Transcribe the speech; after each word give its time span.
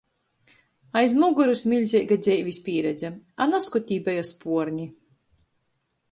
Aiz 1.01 1.13
mugorys 1.23 1.61
miļzeiga 1.73 2.17
dzeivis 2.27 2.59
pīredze, 2.69 3.11
a 3.45 3.47
nazkod 3.53 3.85
tī 3.91 3.99
beja 4.07 4.23
spuorni 4.31 4.89